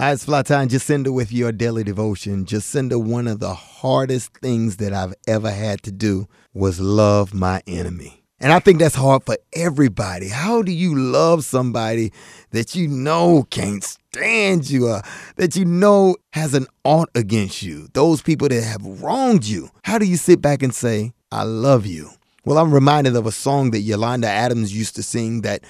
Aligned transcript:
Hi, 0.00 0.12
it's 0.12 0.24
Flatan 0.24 0.68
Jacinda 0.68 1.12
with 1.12 1.30
your 1.30 1.52
daily 1.52 1.84
devotion. 1.84 2.46
Jacinda, 2.46 2.96
one 2.96 3.28
of 3.28 3.38
the 3.38 3.52
hardest 3.52 4.32
things 4.38 4.78
that 4.78 4.94
I've 4.94 5.12
ever 5.28 5.50
had 5.50 5.82
to 5.82 5.92
do 5.92 6.26
was 6.54 6.80
love 6.80 7.34
my 7.34 7.60
enemy. 7.66 8.24
And 8.40 8.50
I 8.50 8.60
think 8.60 8.78
that's 8.78 8.94
hard 8.94 9.24
for 9.24 9.36
everybody. 9.52 10.28
How 10.28 10.62
do 10.62 10.72
you 10.72 10.98
love 10.98 11.44
somebody 11.44 12.14
that 12.52 12.74
you 12.74 12.88
know 12.88 13.46
can't 13.50 13.84
stand 13.84 14.70
you, 14.70 14.88
or 14.88 15.02
that 15.36 15.54
you 15.54 15.66
know 15.66 16.16
has 16.32 16.54
an 16.54 16.66
ought 16.82 17.10
against 17.14 17.62
you? 17.62 17.88
Those 17.92 18.22
people 18.22 18.48
that 18.48 18.64
have 18.64 19.02
wronged 19.02 19.44
you. 19.44 19.68
How 19.84 19.98
do 19.98 20.06
you 20.06 20.16
sit 20.16 20.40
back 20.40 20.62
and 20.62 20.74
say, 20.74 21.12
I 21.30 21.42
love 21.42 21.84
you? 21.84 22.08
Well, 22.46 22.56
I'm 22.56 22.72
reminded 22.72 23.16
of 23.16 23.26
a 23.26 23.32
song 23.32 23.72
that 23.72 23.80
Yolanda 23.80 24.28
Adams 24.28 24.74
used 24.74 24.96
to 24.96 25.02
sing 25.02 25.42
that 25.42 25.62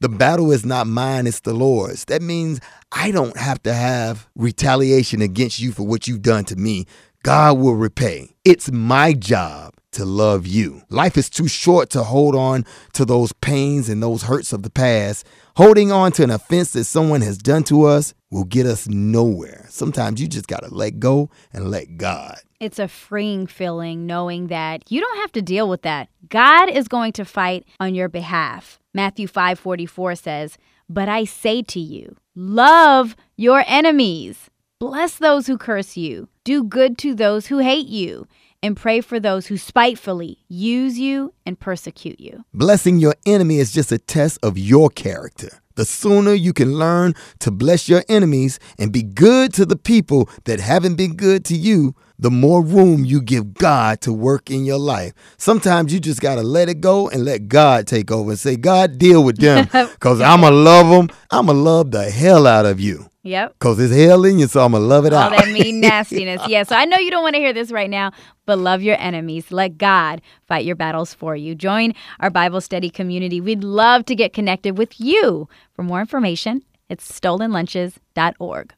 the 0.00 0.08
battle 0.08 0.52
is 0.52 0.64
not 0.64 0.86
mine, 0.86 1.26
it's 1.26 1.40
the 1.40 1.52
Lord's. 1.52 2.04
That 2.06 2.22
means 2.22 2.60
I 2.92 3.10
don't 3.10 3.36
have 3.36 3.62
to 3.64 3.72
have 3.72 4.28
retaliation 4.36 5.20
against 5.22 5.60
you 5.60 5.72
for 5.72 5.84
what 5.84 6.06
you've 6.06 6.22
done 6.22 6.44
to 6.46 6.56
me. 6.56 6.86
God 7.22 7.58
will 7.58 7.74
repay. 7.74 8.36
It's 8.44 8.70
my 8.70 9.12
job 9.12 9.74
to 9.92 10.04
love 10.04 10.46
you. 10.46 10.82
Life 10.88 11.16
is 11.16 11.28
too 11.28 11.48
short 11.48 11.90
to 11.90 12.04
hold 12.04 12.34
on 12.34 12.64
to 12.92 13.04
those 13.04 13.32
pains 13.32 13.88
and 13.88 14.02
those 14.02 14.22
hurts 14.22 14.52
of 14.52 14.62
the 14.62 14.70
past. 14.70 15.26
Holding 15.56 15.90
on 15.90 16.12
to 16.12 16.22
an 16.22 16.30
offense 16.30 16.72
that 16.72 16.84
someone 16.84 17.20
has 17.22 17.36
done 17.38 17.64
to 17.64 17.84
us 17.84 18.14
will 18.30 18.44
get 18.44 18.66
us 18.66 18.86
nowhere. 18.88 19.66
Sometimes 19.68 20.20
you 20.20 20.28
just 20.28 20.46
got 20.46 20.62
to 20.62 20.72
let 20.72 21.00
go 21.00 21.30
and 21.52 21.70
let 21.70 21.96
God. 21.96 22.38
It's 22.60 22.78
a 22.78 22.88
freeing 22.88 23.46
feeling 23.46 24.06
knowing 24.06 24.48
that 24.48 24.90
you 24.90 25.00
don't 25.00 25.18
have 25.18 25.32
to 25.32 25.42
deal 25.42 25.68
with 25.68 25.82
that. 25.82 26.08
God 26.28 26.68
is 26.68 26.88
going 26.88 27.12
to 27.12 27.24
fight 27.24 27.66
on 27.80 27.94
your 27.94 28.08
behalf. 28.08 28.78
Matthew 28.98 29.28
5:44 29.28 30.16
says, 30.16 30.58
"But 30.88 31.08
I 31.08 31.22
say 31.22 31.62
to 31.62 31.78
you, 31.78 32.16
love 32.34 33.14
your 33.36 33.62
enemies. 33.68 34.50
Bless 34.80 35.14
those 35.14 35.46
who 35.46 35.56
curse 35.56 35.96
you. 35.96 36.26
Do 36.42 36.64
good 36.64 36.98
to 36.98 37.14
those 37.14 37.46
who 37.46 37.58
hate 37.58 37.86
you." 37.86 38.26
And 38.62 38.76
pray 38.76 39.00
for 39.00 39.20
those 39.20 39.46
who 39.46 39.56
spitefully 39.56 40.38
use 40.48 40.98
you 40.98 41.32
and 41.46 41.58
persecute 41.58 42.18
you. 42.18 42.44
Blessing 42.52 42.98
your 42.98 43.14
enemy 43.24 43.58
is 43.58 43.72
just 43.72 43.92
a 43.92 43.98
test 43.98 44.38
of 44.42 44.58
your 44.58 44.90
character. 44.90 45.60
The 45.76 45.84
sooner 45.84 46.32
you 46.32 46.52
can 46.52 46.74
learn 46.74 47.14
to 47.38 47.52
bless 47.52 47.88
your 47.88 48.02
enemies 48.08 48.58
and 48.80 48.92
be 48.92 49.04
good 49.04 49.54
to 49.54 49.64
the 49.64 49.76
people 49.76 50.28
that 50.44 50.58
haven't 50.58 50.96
been 50.96 51.14
good 51.14 51.44
to 51.44 51.54
you, 51.54 51.94
the 52.18 52.32
more 52.32 52.64
room 52.64 53.04
you 53.04 53.22
give 53.22 53.54
God 53.54 54.00
to 54.00 54.12
work 54.12 54.50
in 54.50 54.64
your 54.64 54.78
life. 54.80 55.12
Sometimes 55.36 55.94
you 55.94 56.00
just 56.00 56.20
got 56.20 56.34
to 56.34 56.42
let 56.42 56.68
it 56.68 56.80
go 56.80 57.08
and 57.08 57.24
let 57.24 57.46
God 57.46 57.86
take 57.86 58.10
over 58.10 58.30
and 58.30 58.38
say, 58.40 58.56
God, 58.56 58.98
deal 58.98 59.22
with 59.22 59.36
them 59.36 59.66
because 59.92 60.20
I'm 60.20 60.40
going 60.40 60.52
to 60.52 60.58
love 60.58 60.88
them. 60.88 61.16
I'm 61.30 61.46
going 61.46 61.58
to 61.58 61.62
love 61.62 61.92
the 61.92 62.10
hell 62.10 62.44
out 62.48 62.66
of 62.66 62.80
you. 62.80 63.08
Yep. 63.28 63.54
Because 63.58 63.78
it's 63.78 63.94
hell 63.94 64.24
in 64.24 64.38
you, 64.38 64.46
so 64.46 64.64
I'm 64.64 64.72
going 64.72 64.82
to 64.82 64.86
love 64.88 65.04
it 65.06 65.12
All 65.12 65.24
out. 65.24 65.32
that 65.32 65.48
mean 65.48 65.80
nastiness. 65.88 66.40
yeah. 66.48 66.62
So 66.62 66.74
I 66.76 66.84
know 66.86 66.96
you 66.98 67.10
don't 67.10 67.22
want 67.22 67.34
to 67.34 67.40
hear 67.40 67.52
this 67.52 67.70
right 67.70 67.90
now, 67.90 68.12
but 68.46 68.58
love 68.58 68.82
your 68.82 68.96
enemies. 68.98 69.52
Let 69.52 69.76
God 69.78 70.22
fight 70.46 70.64
your 70.64 70.76
battles 70.76 71.12
for 71.14 71.36
you. 71.36 71.54
Join 71.54 71.92
our 72.20 72.30
Bible 72.30 72.60
study 72.60 72.90
community. 72.90 73.40
We'd 73.40 73.62
love 73.64 74.04
to 74.06 74.14
get 74.14 74.32
connected 74.32 74.78
with 74.78 74.98
you. 75.00 75.48
For 75.74 75.82
more 75.82 76.00
information, 76.00 76.62
it's 76.88 77.06
stolenlunches.org. 77.20 78.72